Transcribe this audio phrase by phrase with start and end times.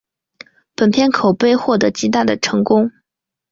[0.75, 2.91] 本片口碑获得极大的成功。